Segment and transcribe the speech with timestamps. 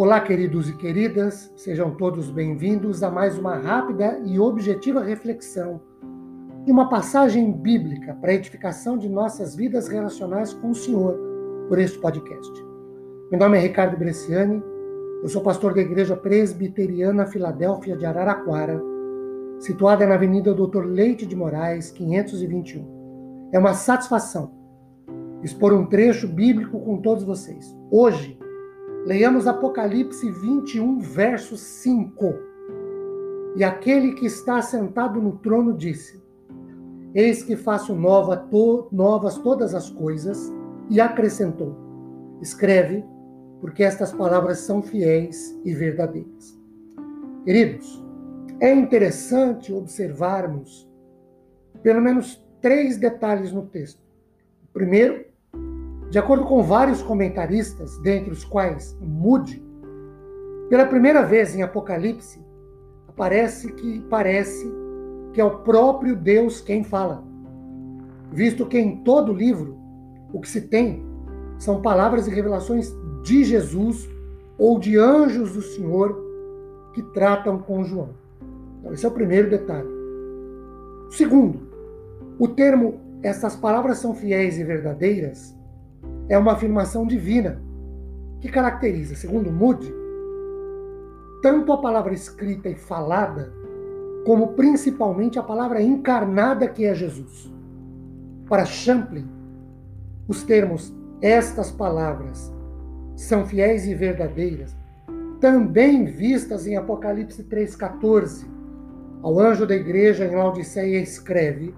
[0.00, 5.78] Olá, queridos e queridas, sejam todos bem-vindos a mais uma rápida e objetiva reflexão
[6.64, 11.20] de uma passagem bíblica para a edificação de nossas vidas relacionais com o Senhor
[11.68, 12.50] por este podcast.
[13.30, 14.62] Meu nome é Ricardo Bresciani,
[15.22, 18.82] eu sou pastor da Igreja Presbiteriana Filadélfia de Araraquara,
[19.58, 23.50] situada na Avenida Doutor Leite de Moraes, 521.
[23.52, 24.50] É uma satisfação
[25.42, 27.76] expor um trecho bíblico com todos vocês.
[27.90, 28.40] Hoje,
[29.06, 32.34] Leiamos Apocalipse 21, verso 5.
[33.56, 36.22] E aquele que está sentado no trono disse:
[37.14, 40.52] Eis que faço nova to, novas todas as coisas,
[40.90, 41.74] e acrescentou:
[42.42, 43.02] Escreve,
[43.60, 46.58] porque estas palavras são fiéis e verdadeiras.
[47.44, 48.04] Queridos,
[48.60, 50.86] é interessante observarmos
[51.82, 54.02] pelo menos três detalhes no texto.
[54.74, 55.24] Primeiro,
[56.10, 59.64] de acordo com vários comentaristas, dentre os quais Moody,
[60.68, 62.44] pela primeira vez em Apocalipse,
[63.06, 64.68] aparece que parece
[65.32, 67.22] que é o próprio Deus quem fala,
[68.32, 69.78] visto que em todo o livro
[70.32, 71.04] o que se tem
[71.58, 74.08] são palavras e revelações de Jesus
[74.58, 76.20] ou de anjos do Senhor
[76.92, 78.10] que tratam com João.
[78.80, 79.88] Então, esse é o primeiro detalhe.
[81.10, 81.68] Segundo,
[82.36, 85.59] o termo essas palavras são fiéis e verdadeiras
[86.30, 87.60] é uma afirmação divina
[88.40, 89.92] que caracteriza, segundo Moody,
[91.42, 93.52] tanto a palavra escrita e falada,
[94.24, 97.52] como principalmente a palavra encarnada que é Jesus.
[98.48, 99.28] Para Champlin,
[100.28, 102.54] os termos estas palavras
[103.16, 104.74] são fiéis e verdadeiras,
[105.40, 108.46] também vistas em Apocalipse 3,14.
[109.22, 111.74] Ao anjo da igreja em Laodiceia escreve: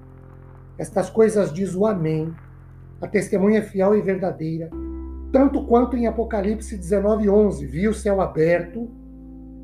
[0.77, 2.35] Estas coisas diz o Amém,
[3.03, 4.71] a testemunha é fiel e verdadeira,
[5.33, 8.89] tanto quanto em Apocalipse 19:11, viu o céu aberto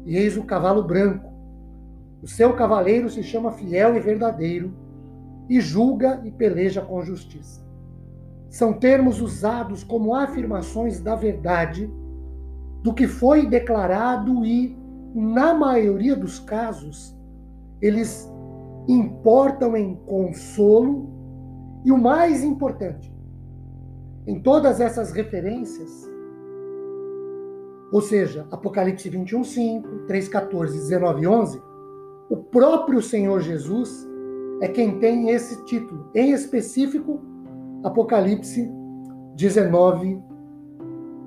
[0.05, 1.33] e eis o cavalo branco.
[2.21, 4.73] O seu cavaleiro se chama fiel e verdadeiro
[5.49, 7.65] e julga e peleja com justiça.
[8.51, 11.89] São termos usados como afirmações da verdade
[12.83, 14.77] do que foi declarado e,
[15.15, 17.17] na maioria dos casos,
[17.81, 18.29] eles
[18.89, 21.09] importam em consolo
[21.85, 23.13] e o mais importante,
[24.29, 26.07] em todas essas referências,
[27.91, 31.63] ou seja, Apocalipse 21, 5, 3, 14, 19 e 11,
[32.29, 34.07] o próprio Senhor Jesus
[34.61, 37.23] é quem tem esse título, em específico,
[37.83, 38.71] Apocalipse
[39.35, 40.23] 19,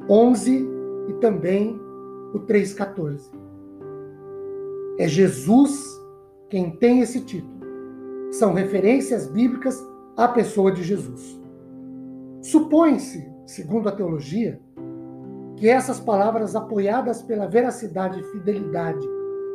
[0.08, 0.70] 11
[1.08, 1.82] e também
[2.36, 3.32] o 3, 14.
[5.00, 6.00] É Jesus
[6.52, 7.62] quem tem esse título.
[8.30, 9.84] São referências bíblicas
[10.16, 11.42] à pessoa de Jesus.
[12.42, 14.60] Supõe-se, segundo a teologia,
[15.58, 19.08] que essas palavras, apoiadas pela veracidade e fidelidade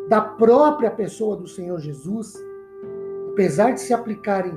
[0.08, 2.32] da própria pessoa do Senhor Jesus,
[3.32, 4.56] apesar de se aplicarem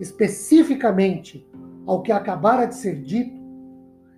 [0.00, 1.46] especificamente
[1.86, 3.36] ao que acabara de ser dito,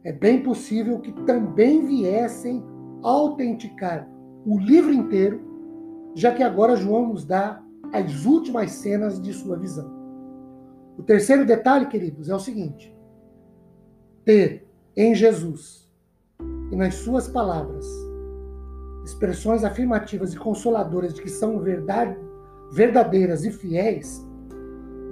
[0.04, 2.62] é bem possível que também viessem
[3.02, 4.08] autenticar
[4.46, 5.40] o livro inteiro,
[6.14, 7.60] já que agora João nos dá
[7.92, 9.90] as últimas cenas de sua visão.
[10.96, 12.96] O terceiro detalhe, queridos, é o seguinte:
[14.28, 14.62] ter
[14.94, 15.88] em Jesus
[16.70, 17.86] e nas suas palavras
[19.02, 22.14] expressões afirmativas e consoladoras de que são verdade,
[22.70, 24.22] verdadeiras e fiéis,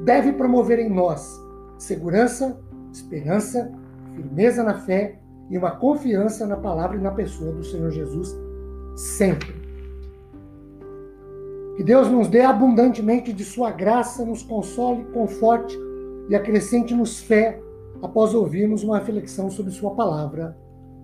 [0.04, 1.34] deve promover em nós
[1.78, 2.60] segurança,
[2.93, 3.72] esperança,
[4.15, 8.37] firmeza na fé e uma confiança na palavra e na pessoa do Senhor Jesus
[8.94, 9.54] sempre.
[11.78, 15.75] Que Deus nos dê abundantemente de sua graça, nos console, conforte
[16.28, 17.62] e acrescente-nos fé
[18.03, 20.57] após ouvirmos uma reflexão sobre Sua palavra.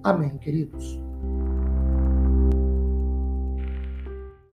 [0.02, 1.00] Amém, queridos.